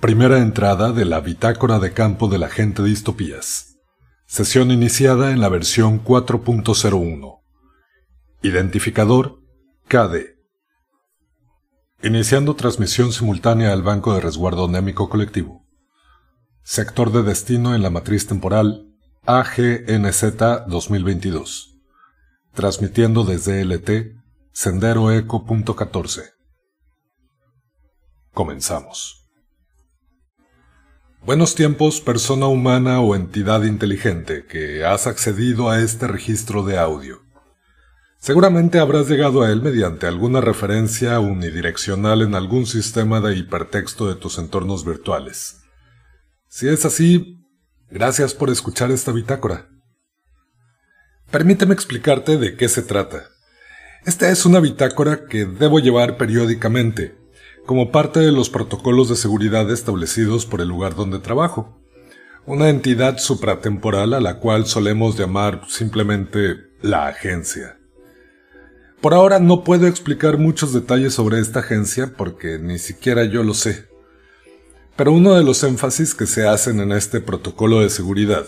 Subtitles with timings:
[0.00, 3.76] Primera entrada de la Bitácora de Campo de la Gente Distopías.
[4.24, 7.42] Sesión iniciada en la versión 4.01.
[8.40, 9.42] Identificador
[9.88, 10.38] KD.
[12.02, 15.66] Iniciando transmisión simultánea al Banco de Resguardo Némico Colectivo.
[16.62, 18.86] Sector de destino en la matriz temporal
[19.26, 20.24] AGNZ
[20.66, 21.78] 2022.
[22.54, 24.16] Transmitiendo desde LT
[24.52, 25.44] Sendero Eco
[28.32, 29.19] Comenzamos.
[31.22, 37.22] Buenos tiempos, persona humana o entidad inteligente que has accedido a este registro de audio.
[38.18, 44.14] Seguramente habrás llegado a él mediante alguna referencia unidireccional en algún sistema de hipertexto de
[44.14, 45.58] tus entornos virtuales.
[46.48, 47.44] Si es así,
[47.90, 49.68] gracias por escuchar esta bitácora.
[51.30, 53.24] Permíteme explicarte de qué se trata.
[54.06, 57.19] Esta es una bitácora que debo llevar periódicamente,
[57.70, 61.80] como parte de los protocolos de seguridad establecidos por el lugar donde trabajo,
[62.44, 67.78] una entidad supratemporal a la cual solemos llamar simplemente la agencia.
[69.00, 73.54] Por ahora no puedo explicar muchos detalles sobre esta agencia porque ni siquiera yo lo
[73.54, 73.86] sé.
[74.96, 78.46] Pero uno de los énfasis que se hacen en este protocolo de seguridad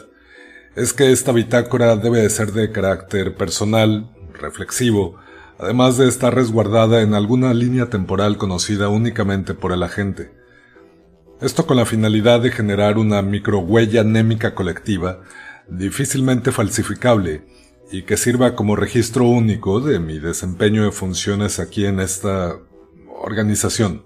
[0.74, 5.14] es que esta bitácora debe de ser de carácter personal, reflexivo,
[5.62, 10.32] además de estar resguardada en alguna línea temporal conocida únicamente por el agente.
[11.40, 15.22] Esto con la finalidad de generar una microhuella anémica colectiva,
[15.68, 17.46] difícilmente falsificable,
[17.92, 22.56] y que sirva como registro único de mi desempeño de funciones aquí en esta
[23.20, 24.04] organización.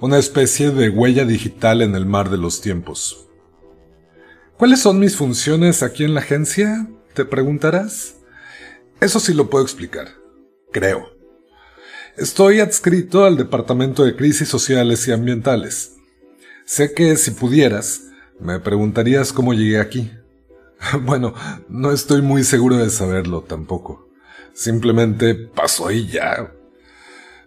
[0.00, 3.28] Una especie de huella digital en el mar de los tiempos.
[4.58, 6.88] ¿Cuáles son mis funciones aquí en la agencia?
[7.14, 8.16] Te preguntarás.
[9.00, 10.21] Eso sí lo puedo explicar
[10.72, 11.12] creo.
[12.16, 15.94] Estoy adscrito al Departamento de Crisis Sociales y Ambientales.
[16.64, 18.02] Sé que si pudieras,
[18.40, 20.10] me preguntarías cómo llegué aquí.
[21.02, 21.32] Bueno,
[21.68, 24.08] no estoy muy seguro de saberlo tampoco.
[24.52, 26.52] Simplemente pasó y ya.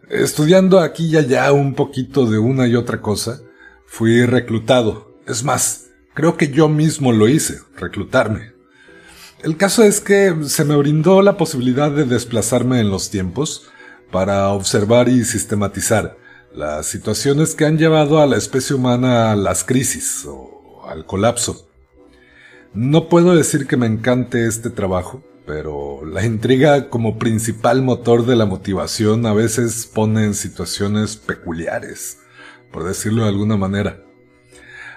[0.09, 3.41] Estudiando aquí y allá un poquito de una y otra cosa,
[3.85, 5.19] fui reclutado.
[5.27, 8.54] Es más, creo que yo mismo lo hice, reclutarme.
[9.43, 13.69] El caso es que se me brindó la posibilidad de desplazarme en los tiempos
[14.11, 16.17] para observar y sistematizar
[16.53, 21.67] las situaciones que han llevado a la especie humana a las crisis o al colapso.
[22.73, 28.35] No puedo decir que me encante este trabajo, pero la intriga como principal motor de
[28.35, 32.19] la motivación a veces pone en situaciones peculiares,
[32.71, 34.01] por decirlo de alguna manera.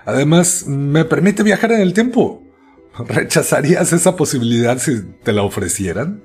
[0.07, 2.48] Además, me permite viajar en el tiempo,
[3.07, 6.25] ¿Rechazarías esa posibilidad si te la ofrecieran?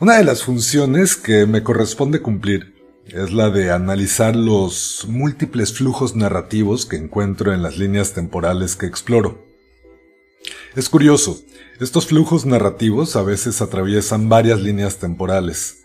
[0.00, 2.74] Una de las funciones que me corresponde cumplir
[3.06, 8.86] es la de analizar los múltiples flujos narrativos que encuentro en las líneas temporales que
[8.86, 9.44] exploro.
[10.74, 11.40] Es curioso,
[11.80, 15.84] estos flujos narrativos a veces atraviesan varias líneas temporales.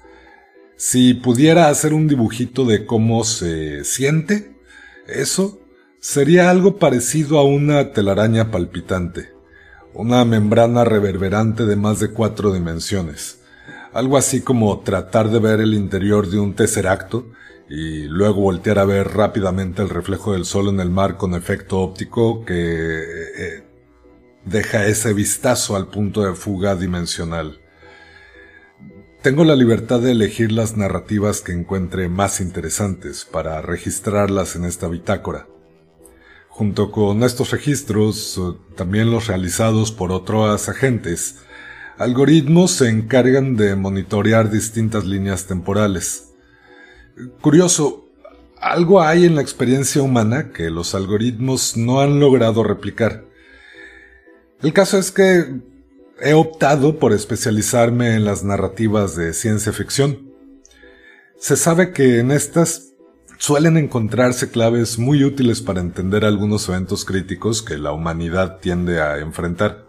[0.76, 4.56] Si pudiera hacer un dibujito de cómo se siente
[5.08, 5.60] eso,
[6.02, 9.34] Sería algo parecido a una telaraña palpitante,
[9.94, 13.42] una membrana reverberante de más de cuatro dimensiones,
[13.92, 17.30] algo así como tratar de ver el interior de un tesseracto
[17.68, 21.82] y luego voltear a ver rápidamente el reflejo del sol en el mar con efecto
[21.82, 23.64] óptico que eh,
[24.46, 27.59] deja ese vistazo al punto de fuga dimensional.
[29.22, 34.88] Tengo la libertad de elegir las narrativas que encuentre más interesantes para registrarlas en esta
[34.88, 35.46] bitácora.
[36.59, 41.38] Junto con estos registros, eh, también los realizados por otros agentes,
[41.97, 46.34] algoritmos se encargan de monitorear distintas líneas temporales.
[47.40, 48.09] Curioso,
[48.59, 53.24] algo hay en la experiencia humana que los algoritmos no han logrado replicar.
[54.62, 55.62] El caso es que
[56.20, 60.34] he optado por especializarme en las narrativas de ciencia ficción.
[61.40, 62.89] Se sabe que en estas
[63.40, 69.18] suelen encontrarse claves muy útiles para entender algunos eventos críticos que la humanidad tiende a
[69.20, 69.88] enfrentar.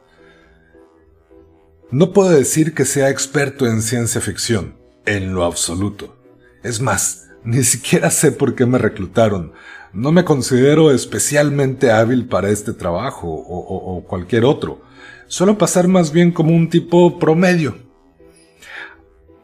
[1.91, 6.17] No puedo decir que sea experto en ciencia ficción, en lo absoluto.
[6.62, 9.53] Es más, ni siquiera sé por qué me reclutaron.
[9.93, 14.82] No me considero especialmente hábil para este trabajo o, cualquier otro.
[15.26, 17.76] Suelo pasar más bien como un tipo promedio,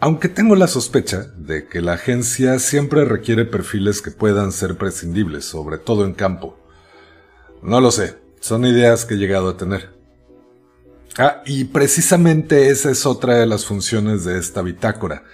[0.06, 5.44] aunque tengo la sospecha de que la agencia siempre requiere perfiles que puedan ser prescindibles,
[5.46, 6.56] sobre todo en campo.
[7.60, 9.90] No lo sé, son ideas que he llegado a tener.
[11.18, 15.24] Ah, y precisamente esa es otra de las funciones de esta bitácora,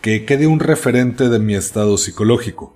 [0.00, 2.74] que quede un referente de mi estado psicológico.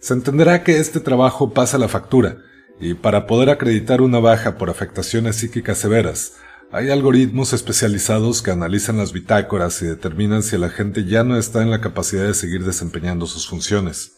[0.00, 2.38] se entenderá que este trabajo pasa la factura,
[2.80, 6.32] y para poder acreditar una baja por afectaciones psíquicas severas,
[6.72, 11.62] hay algoritmos especializados que analizan las bitácoras y determinan si el agente ya no está
[11.62, 14.16] en la capacidad de seguir desempeñando sus funciones.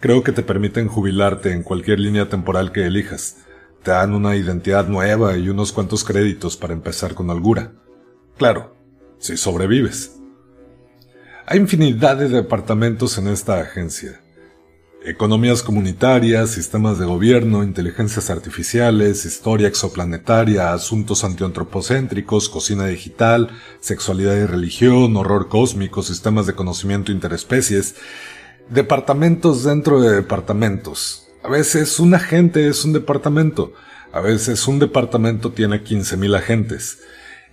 [0.00, 3.36] Creo que te permiten jubilarte en cualquier línea temporal que elijas.
[3.82, 7.72] Te dan una identidad nueva y unos cuantos créditos para empezar con holgura.
[8.38, 8.74] Claro,
[9.18, 10.16] si sobrevives.
[11.46, 14.20] Hay infinidad de departamentos en esta agencia.
[15.02, 23.48] Economías comunitarias, sistemas de gobierno, inteligencias artificiales, historia exoplanetaria, asuntos antiantropocéntricos, cocina digital,
[23.80, 27.94] sexualidad y religión, horror cósmico, sistemas de conocimiento interespecies,
[28.68, 31.28] departamentos dentro de departamentos.
[31.42, 33.72] A veces un agente es un departamento,
[34.12, 36.98] a veces un departamento tiene 15.000 agentes.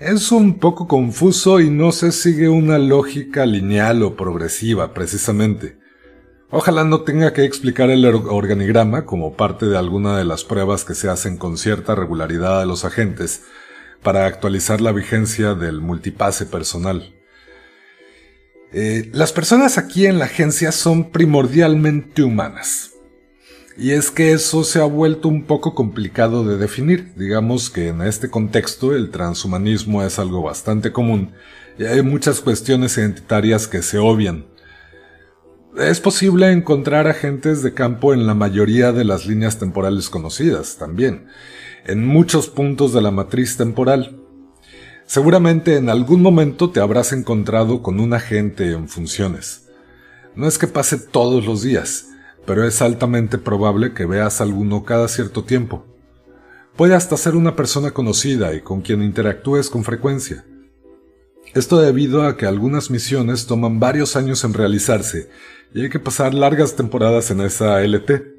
[0.02, 5.77] Es un poco confuso y no se sigue una lógica lineal o progresiva, precisamente.
[6.50, 10.96] Ojalá no tenga que explicar el organigrama como parte de alguna de las pruebas que
[10.96, 13.44] se hacen con cierta regularidad a los agentes
[14.02, 17.14] para actualizar la vigencia del multipase personal.
[18.72, 22.94] Eh, las personas aquí en la agencia son primordialmente humanas.
[23.78, 27.14] Y es que eso se ha vuelto un poco complicado de definir.
[27.16, 31.34] Digamos que en este contexto el transhumanismo es algo bastante común
[31.78, 34.46] y hay muchas cuestiones identitarias que se obvian
[35.80, 41.28] es posible encontrar agentes de campo en la mayoría de las líneas temporales conocidas también,
[41.86, 44.20] en muchos puntos de la matriz temporal.
[45.06, 49.70] Seguramente en algún momento te habrás encontrado con un agente en funciones.
[50.36, 52.08] No es que pase todos los días,
[52.46, 55.86] pero es altamente probable que veas alguno cada cierto tiempo.
[56.76, 60.44] Puede hasta ser una persona conocida y con quien interactúes con frecuencia.
[61.54, 65.30] Esto debido a que algunas misiones toman varios años en realizarse
[65.74, 68.38] y hay que pasar largas temporadas en esa LT.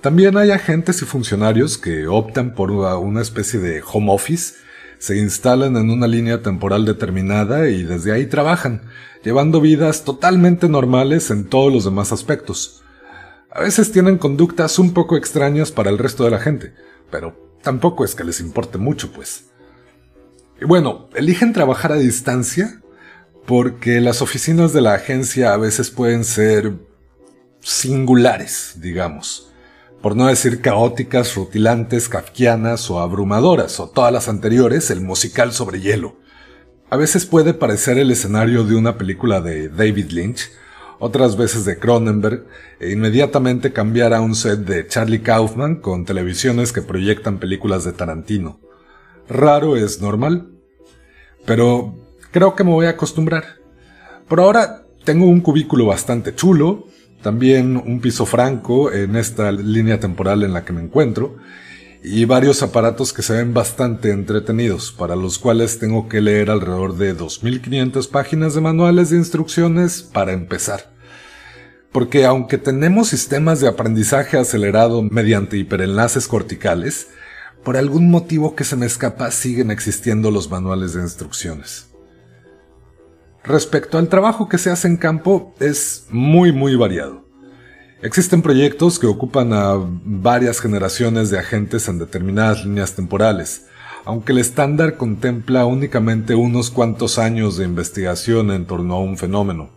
[0.00, 4.54] También hay agentes y funcionarios que optan por una especie de home office,
[4.98, 8.82] se instalan en una línea temporal determinada y desde ahí trabajan,
[9.22, 12.82] llevando vidas totalmente normales en todos los demás aspectos.
[13.50, 16.72] A veces tienen conductas un poco extrañas para el resto de la gente,
[17.10, 19.49] pero tampoco es que les importe mucho, pues.
[20.66, 22.80] Bueno, eligen trabajar a distancia
[23.46, 26.74] porque las oficinas de la agencia a veces pueden ser
[27.60, 29.50] singulares, digamos,
[30.02, 35.80] por no decir caóticas, rutilantes, kafkianas o abrumadoras, o todas las anteriores, el musical sobre
[35.80, 36.16] hielo.
[36.90, 40.50] A veces puede parecer el escenario de una película de David Lynch,
[40.98, 42.46] otras veces de Cronenberg,
[42.78, 47.92] e inmediatamente cambiar a un set de Charlie Kaufman con televisiones que proyectan películas de
[47.92, 48.60] Tarantino.
[49.30, 50.50] Raro es normal,
[51.46, 51.94] pero
[52.30, 53.44] Creo que me voy a acostumbrar.
[54.28, 56.86] Por ahora tengo un cubículo bastante chulo,
[57.22, 61.36] también un piso franco en esta línea temporal en la que me encuentro,
[62.04, 66.96] y varios aparatos que se ven bastante entretenidos, para los cuales tengo que leer alrededor
[66.96, 70.92] de 2.500 páginas de manuales de instrucciones para empezar.
[71.90, 77.08] Porque aunque tenemos sistemas de aprendizaje acelerado mediante hiperenlaces corticales,
[77.64, 81.88] por algún motivo que se me escapa siguen existiendo los manuales de instrucciones.
[83.44, 87.24] Respecto al trabajo que se hace en campo, es muy muy variado.
[88.02, 93.66] Existen proyectos que ocupan a varias generaciones de agentes en determinadas líneas temporales,
[94.06, 99.70] aunque el estándar contempla únicamente unos cuantos años de investigación en torno a un fenómeno.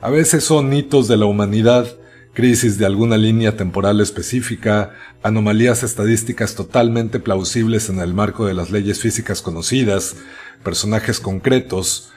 [0.00, 1.86] A veces son hitos de la humanidad,
[2.32, 8.70] crisis de alguna línea temporal específica, anomalías estadísticas totalmente plausibles en el marco de las
[8.70, 10.16] leyes físicas conocidas,
[10.62, 12.10] personajes concretos,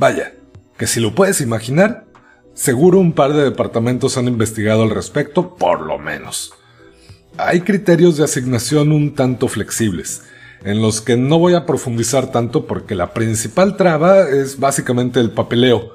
[0.00, 0.32] Vaya,
[0.78, 2.06] que si lo puedes imaginar,
[2.54, 6.54] seguro un par de departamentos han investigado al respecto, por lo menos.
[7.36, 10.22] Hay criterios de asignación un tanto flexibles,
[10.64, 15.30] en los que no voy a profundizar tanto porque la principal traba es básicamente el
[15.30, 15.92] papeleo,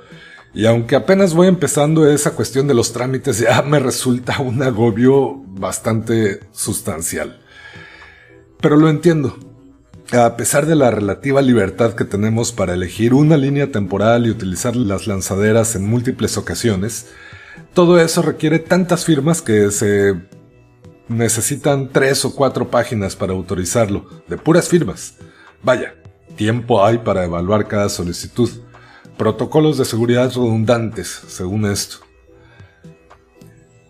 [0.56, 5.44] y aunque apenas voy empezando esa cuestión de los trámites ya me resulta un agobio
[5.48, 7.42] bastante sustancial.
[8.62, 9.38] Pero lo entiendo,
[10.14, 14.78] a pesar de la relativa libertad que tenemos para elegir una línea temporal y utilizar
[14.78, 17.08] las lanzaderas en múltiples ocasiones,
[17.74, 20.16] todo eso requiere tantas firmas que se
[21.10, 25.16] necesitan tres o cuatro páginas para autorizarlo, de puras firmas.
[25.62, 25.96] Vaya,
[26.38, 28.50] tiempo hay para evaluar cada solicitud.
[29.18, 31.98] Protocolos de seguridad redundantes, según esto.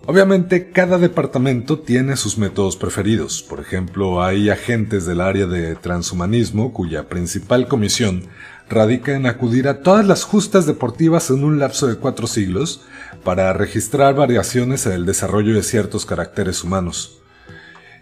[0.08, 3.42] Obviamente cada departamento tiene sus métodos preferidos.
[3.42, 8.28] Por ejemplo, hay agentes del área de transhumanismo cuya principal comisión
[8.70, 12.82] radica en acudir a todas las justas deportivas en un lapso de cuatro siglos
[13.24, 17.20] para registrar variaciones en el desarrollo de ciertos caracteres humanos.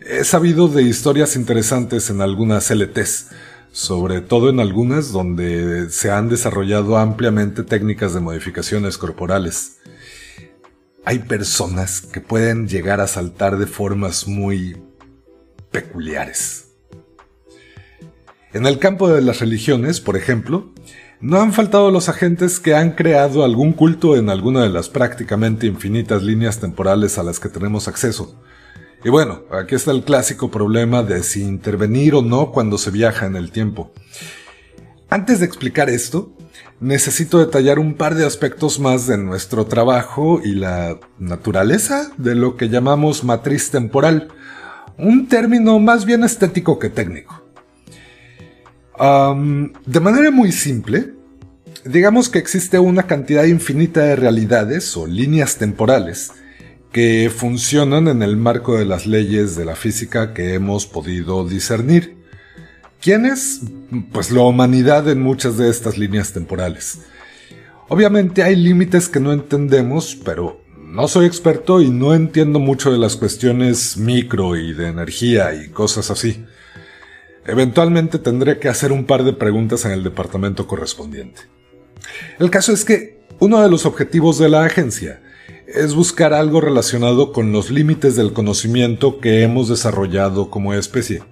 [0.05, 3.29] He sabido de historias interesantes en algunas LTs,
[3.73, 9.79] sobre todo en algunas donde se han desarrollado ampliamente técnicas de modificaciones corporales.
[11.05, 14.77] Hay personas que pueden llegar a saltar de formas muy
[15.71, 16.67] peculiares.
[18.53, 20.71] En el campo de las religiones, por ejemplo,
[21.19, 25.65] no han faltado los agentes que han creado algún culto en alguna de las prácticamente
[25.65, 28.39] infinitas líneas temporales a las que tenemos acceso.
[29.03, 33.25] Y bueno, aquí está el clásico problema de si intervenir o no cuando se viaja
[33.25, 33.91] en el tiempo.
[35.09, 36.33] Antes de explicar esto,
[36.79, 42.55] necesito detallar un par de aspectos más de nuestro trabajo y la naturaleza de lo
[42.55, 44.29] que llamamos matriz temporal,
[44.97, 47.43] un término más bien estético que técnico
[48.97, 51.13] de manera muy simple,
[51.83, 56.31] digamos que existe una cantidad infinita de realidades o líneas temporales
[56.93, 62.15] que funcionan en el marco de las leyes de la física que hemos podido discernir.
[63.01, 63.61] ¿Quiénes?
[64.11, 66.99] Pues la humanidad en muchas de estas líneas temporales.
[67.89, 72.99] Obviamente hay límites que no entendemos, pero no soy experto y no entiendo mucho de
[72.99, 76.45] las cuestiones micro y de energía y cosas así.
[77.47, 81.41] Eventualmente tendré que hacer un par de preguntas en el departamento correspondiente.
[82.37, 85.22] El caso es que uno de los objetivos de la agencia
[85.73, 91.23] es buscar algo relacionado con los límites del conocimiento que hemos desarrollado como especie.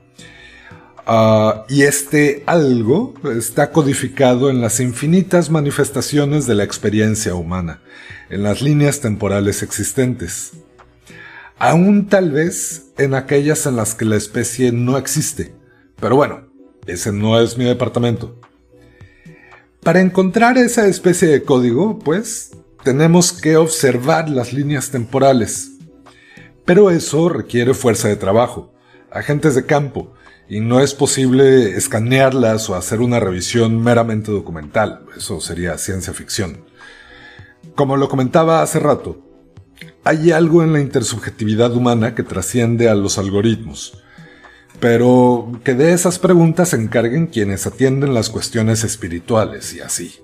[1.06, 7.82] Ah, y este algo está codificado en las infinitas manifestaciones de la experiencia humana,
[8.30, 10.52] en las líneas temporales existentes.
[11.58, 15.62] Aún tal vez en aquellas en las que la especie no existe
[16.02, 16.48] pero bueno,
[16.88, 18.36] ese no es mi departamento.
[19.84, 22.52] Para encontrar esa especie de código, pues,
[22.84, 25.72] tenemos que observar las líneas temporales.
[26.66, 28.74] Pero eso requiere fuerza de trabajo,
[29.12, 30.14] agentes de campo,
[30.48, 35.06] y no es posible escanearlas o hacer una revisión meramente documental.
[35.16, 36.66] Eso sería ciencia ficción.
[37.76, 39.26] Como lo comentaba hace rato,
[40.04, 44.02] hay algo en la intersubjetividad humana que trasciende a los algoritmos
[44.82, 50.16] pero que de esas preguntas se encarguen quienes atienden las cuestiones espirituales y así.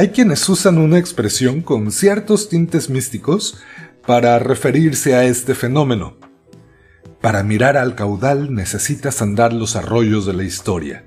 [0.00, 3.58] Hay quienes usan una expresión con ciertos tintes místicos
[4.06, 6.16] para referirse a este fenómeno.
[7.20, 11.04] Para mirar al caudal necesitas andar los arroyos de la historia.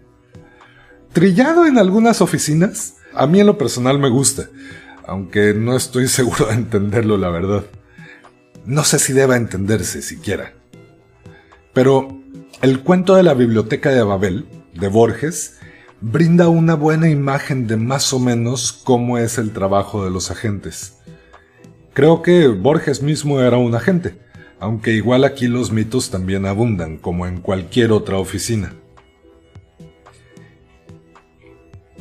[1.11, 4.49] Trillado en algunas oficinas, a mí en lo personal me gusta,
[5.07, 7.63] aunque no estoy seguro de entenderlo la verdad.
[8.67, 10.53] No sé si deba entenderse siquiera.
[11.73, 12.21] Pero
[12.61, 14.45] el cuento de la biblioteca de Babel,
[14.75, 15.57] de Borges,
[16.05, 20.97] brinda una buena imagen de más o menos cómo es el trabajo de los agentes.
[21.93, 24.19] Creo que Borges mismo era un agente,
[24.59, 28.73] aunque igual aquí los mitos también abundan, como en cualquier otra oficina.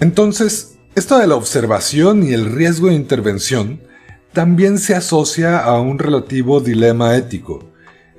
[0.00, 3.82] Entonces, esto de la observación y el riesgo de intervención
[4.32, 7.70] también se asocia a un relativo dilema ético,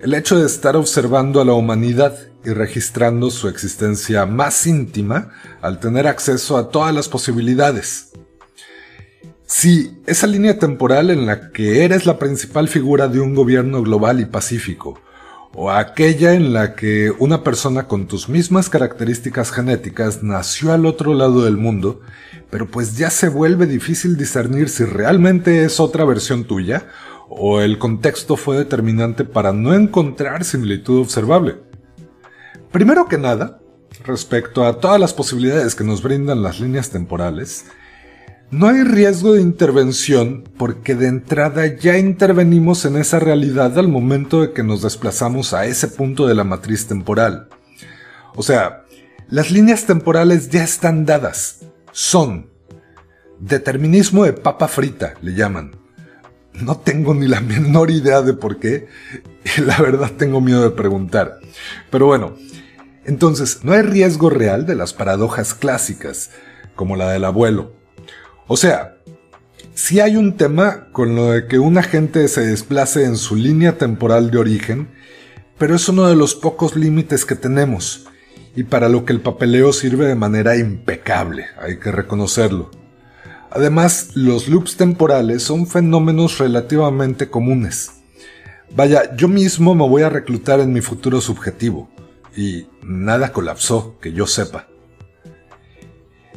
[0.01, 5.31] el hecho de estar observando a la humanidad y registrando su existencia más íntima
[5.61, 8.11] al tener acceso a todas las posibilidades.
[9.45, 14.19] Si esa línea temporal en la que eres la principal figura de un gobierno global
[14.19, 14.99] y pacífico,
[15.55, 21.13] o aquella en la que una persona con tus mismas características genéticas nació al otro
[21.13, 22.01] lado del mundo,
[22.49, 26.87] pero pues ya se vuelve difícil discernir si realmente es otra versión tuya,
[27.29, 31.57] o el contexto fue determinante para no encontrar similitud observable.
[32.73, 33.59] Primero que nada,
[34.03, 37.65] respecto a todas las posibilidades que nos brindan las líneas temporales,
[38.49, 44.41] no hay riesgo de intervención porque de entrada ya intervenimos en esa realidad al momento
[44.41, 47.47] de que nos desplazamos a ese punto de la matriz temporal.
[48.35, 48.85] O sea,
[49.29, 51.59] las líneas temporales ya están dadas.
[51.91, 52.49] Son
[53.39, 55.75] determinismo de papa frita, le llaman.
[56.53, 58.87] No tengo ni la menor idea de por qué.
[59.63, 61.39] La verdad tengo miedo de preguntar.
[61.91, 62.35] Pero bueno,
[63.05, 66.31] entonces, no hay riesgo real de las paradojas clásicas,
[66.75, 67.73] como la del abuelo.
[68.47, 68.97] O sea,
[69.73, 73.77] si hay un tema con lo de que un agente se desplace en su línea
[73.77, 74.89] temporal de origen,
[75.57, 78.07] pero es uno de los pocos límites que tenemos,
[78.55, 82.71] y para lo que el papeleo sirve de manera impecable, hay que reconocerlo.
[83.51, 87.91] Además, los loops temporales son fenómenos relativamente comunes.
[88.75, 91.89] Vaya, yo mismo me voy a reclutar en mi futuro subjetivo
[92.35, 94.67] y nada colapsó, que yo sepa.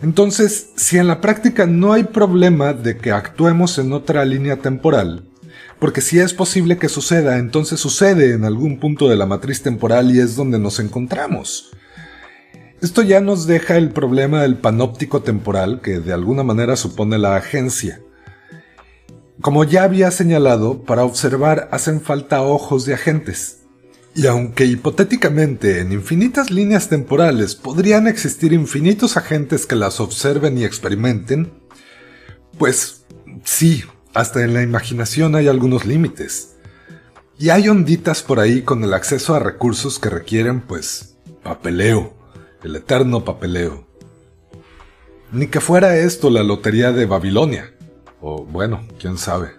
[0.02, 5.24] Entonces, si en la práctica no hay problema de que actuemos en otra línea temporal,
[5.78, 10.14] porque si es posible que suceda, entonces sucede en algún punto de la matriz temporal
[10.14, 11.70] y es donde nos encontramos.
[12.82, 17.36] Esto ya nos deja el problema del panóptico temporal que de alguna manera supone la
[17.36, 18.00] agencia.
[19.40, 23.65] Como ya había señalado, para observar hacen falta ojos de agentes.
[24.16, 30.64] Y aunque hipotéticamente en infinitas líneas temporales podrían existir infinitos agentes que las observen y
[30.64, 31.52] experimenten,
[32.56, 33.04] pues
[33.44, 36.56] sí, hasta en la imaginación hay algunos límites.
[37.38, 42.14] Y hay onditas por ahí con el acceso a recursos que requieren, pues, papeleo,
[42.62, 43.86] el eterno papeleo.
[45.30, 47.74] Ni que fuera esto la lotería de Babilonia.
[48.22, 49.50] O bueno, quién sabe.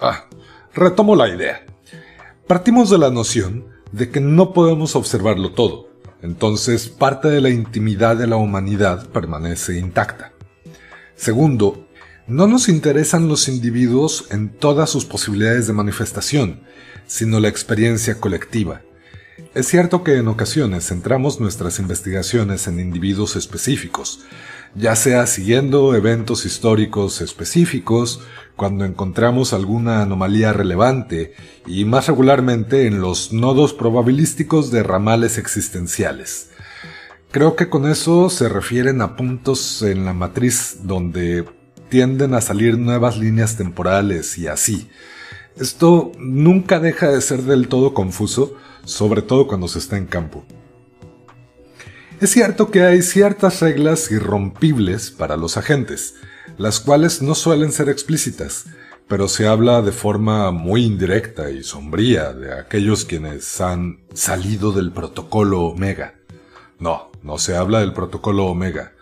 [0.00, 0.24] Ah,
[0.72, 1.66] retomo la idea.
[2.46, 5.88] Partimos de la noción de que no podemos observarlo todo,
[6.22, 10.32] entonces parte de la intimidad de la humanidad permanece intacta.
[11.14, 11.86] Segundo,
[12.26, 16.62] no nos interesan los individuos en todas sus posibilidades de manifestación,
[17.06, 18.82] sino la experiencia colectiva.
[19.54, 24.20] Es cierto que en ocasiones centramos nuestras investigaciones en individuos específicos,
[24.74, 28.20] ya sea siguiendo eventos históricos específicos,
[28.56, 31.34] cuando encontramos alguna anomalía relevante
[31.66, 36.50] y más regularmente en los nodos probabilísticos de ramales existenciales.
[37.30, 41.46] Creo que con eso se refieren a puntos en la matriz donde
[41.88, 44.88] tienden a salir nuevas líneas temporales y así.
[45.56, 50.44] Esto nunca deja de ser del todo confuso, sobre todo cuando se está en campo.
[52.20, 56.14] Es cierto que hay ciertas reglas irrompibles para los agentes,
[56.56, 58.66] las cuales no suelen ser explícitas,
[59.08, 64.92] pero se habla de forma muy indirecta y sombría de aquellos quienes han salido del
[64.92, 66.14] protocolo Omega.
[66.78, 68.92] No, no se habla del protocolo Omega,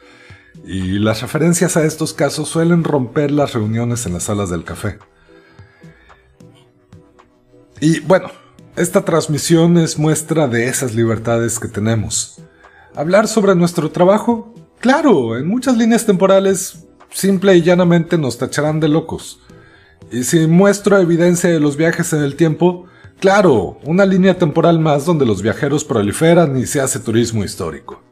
[0.65, 4.99] y las referencias a estos casos suelen romper las reuniones en las salas del café.
[7.81, 8.31] Y bueno,
[8.77, 12.41] esta transmisión es muestra de esas libertades que tenemos.
[12.95, 18.89] Hablar sobre nuestro trabajo, claro, en muchas líneas temporales simple y llanamente nos tacharán de
[18.89, 19.41] locos.
[20.13, 22.87] Y si muestro evidencia de los viajes en el tiempo,
[23.19, 28.03] claro, una línea temporal más donde los viajeros proliferan y se hace turismo histórico.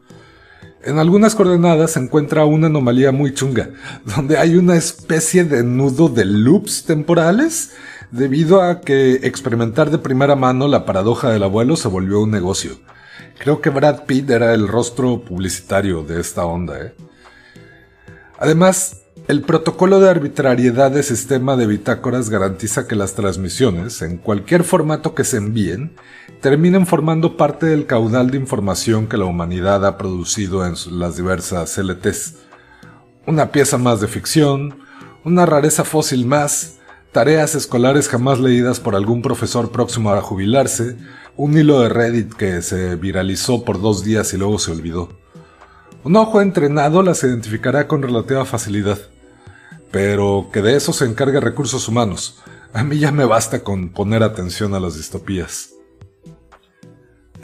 [0.84, 3.70] En algunas coordenadas se encuentra una anomalía muy chunga,
[4.16, 7.72] donde hay una especie de nudo de loops temporales,
[8.10, 12.78] debido a que experimentar de primera mano la paradoja del abuelo se volvió un negocio.
[13.38, 16.80] Creo que Brad Pitt era el rostro publicitario de esta onda.
[16.80, 16.94] ¿eh?
[18.38, 24.64] Además, el protocolo de arbitrariedad de sistema de bitácoras garantiza que las transmisiones, en cualquier
[24.64, 25.94] formato que se envíen,
[26.40, 31.76] terminen formando parte del caudal de información que la humanidad ha producido en las diversas
[31.76, 32.36] LTs.
[33.26, 34.78] Una pieza más de ficción,
[35.24, 36.77] una rareza fósil más,
[37.18, 40.96] tareas escolares jamás leídas por algún profesor próximo a jubilarse,
[41.36, 45.08] un hilo de Reddit que se viralizó por dos días y luego se olvidó.
[46.04, 48.98] Un ojo entrenado las identificará con relativa facilidad
[49.90, 52.38] pero que de eso se encargue recursos humanos.
[52.72, 55.70] A mí ya me basta con poner atención a las distopías.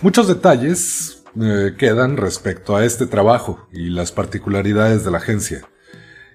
[0.03, 5.67] Muchos detalles eh, quedan respecto a este trabajo y las particularidades de la agencia.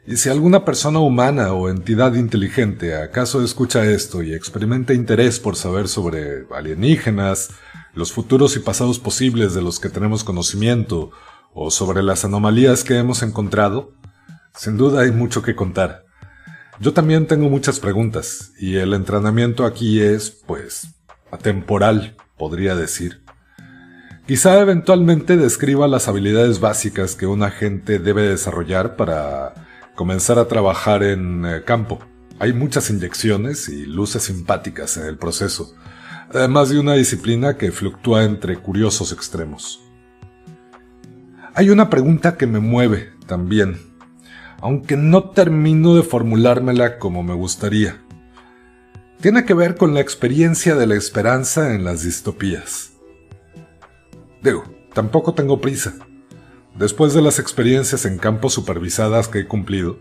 [0.07, 5.55] Y si alguna persona humana o entidad inteligente acaso escucha esto y experimenta interés por
[5.55, 7.49] saber sobre alienígenas,
[7.93, 11.11] los futuros y pasados posibles de los que tenemos conocimiento,
[11.53, 13.93] o sobre las anomalías que hemos encontrado,
[14.55, 16.05] sin duda hay mucho que contar.
[16.79, 20.95] Yo también tengo muchas preguntas y el entrenamiento aquí es, pues,
[21.31, 23.21] atemporal, podría decir.
[24.27, 29.68] Quizá eventualmente describa las habilidades básicas que un agente debe desarrollar para
[29.99, 31.99] comenzar a trabajar en eh, campo.
[32.39, 35.75] Hay muchas inyecciones y luces simpáticas en el proceso,
[36.33, 39.81] además de una disciplina que fluctúa entre curiosos extremos.
[41.53, 43.89] Hay una pregunta que me mueve también
[44.61, 48.01] aunque no termino de formulármela como me gustaría.
[49.21, 52.91] Tiene que ver con la experiencia de la esperanza en las distopías.
[54.41, 55.95] Digo, tampoco tengo prisa.
[56.75, 59.99] Después de las experiencias en campos supervisadas que he cumplido,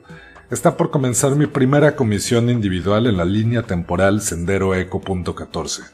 [0.50, 5.90] está por comenzar mi primera comisión individual en la línea temporal Sendero Eco.14.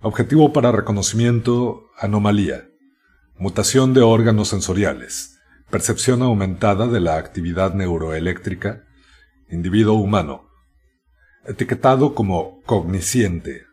[0.00, 2.68] Objetivo para reconocimiento, anomalía,
[3.36, 5.38] mutación de órganos sensoriales,
[5.70, 8.84] percepción aumentada de la actividad neuroeléctrica,
[9.50, 10.48] individuo humano,
[11.44, 13.66] etiquetado como cogniciente,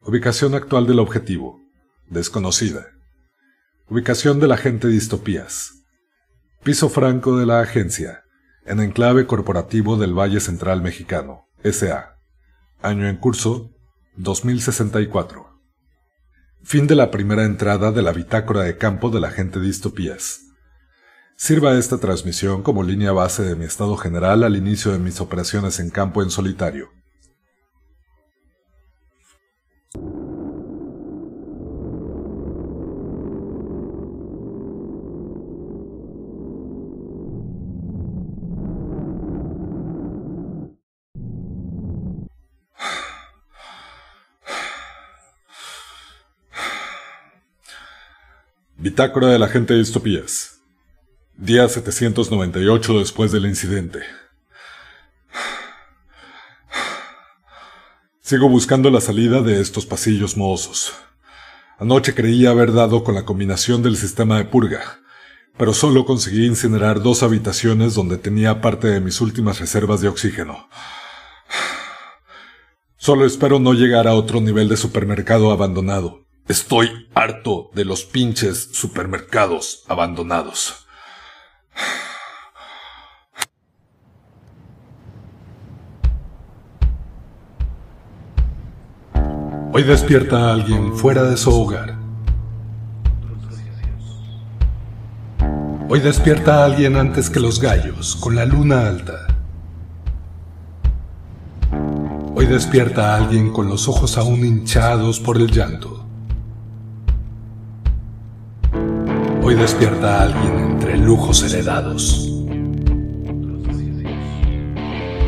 [0.00, 1.60] ubicación actual del objetivo,
[2.08, 2.95] desconocida,
[3.88, 5.84] Ubicación de la gente Distopías.
[6.64, 8.24] Piso franco de la agencia,
[8.64, 12.18] en enclave corporativo del Valle Central Mexicano, SA.
[12.82, 13.70] Año en curso,
[14.16, 15.60] 2064.
[16.64, 20.40] Fin de la primera entrada de la bitácora de campo de la gente Distopías.
[21.36, 25.78] Sirva esta transmisión como línea base de mi estado general al inicio de mis operaciones
[25.78, 26.95] en campo en solitario.
[48.88, 50.60] Bitácora de la gente de distopías.
[51.36, 53.98] Día 798 después del incidente.
[58.20, 60.92] Sigo buscando la salida de estos pasillos mohosos.
[61.80, 65.00] Anoche creía haber dado con la combinación del sistema de purga,
[65.58, 70.68] pero solo conseguí incinerar dos habitaciones donde tenía parte de mis últimas reservas de oxígeno.
[72.96, 76.25] Solo espero no llegar a otro nivel de supermercado abandonado.
[76.48, 80.86] Estoy harto de los pinches supermercados abandonados.
[89.72, 91.96] Hoy despierta a alguien fuera de su hogar.
[95.88, 99.26] Hoy despierta a alguien antes que los gallos, con la luna alta.
[102.36, 105.95] Hoy despierta a alguien con los ojos aún hinchados por el llanto.
[109.48, 112.28] Hoy despierta a alguien entre lujos heredados.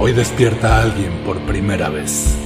[0.00, 2.36] Hoy despierta a alguien por primera vez.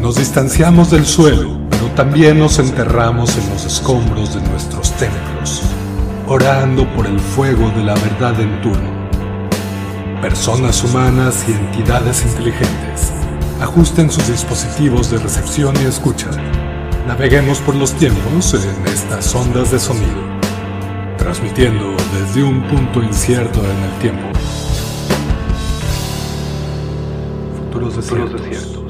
[0.00, 5.62] Nos distanciamos del suelo, pero también nos enterramos en los escombros de nuestros templos,
[6.28, 8.97] orando por el fuego de la verdad en turno
[10.20, 13.12] personas humanas y entidades inteligentes.
[13.60, 16.30] Ajusten sus dispositivos de recepción y escucha.
[17.06, 20.22] Naveguemos por los tiempos en estas ondas de sonido,
[21.16, 24.28] transmitiendo desde un punto incierto en el tiempo.
[27.56, 28.87] Futuros desiertos.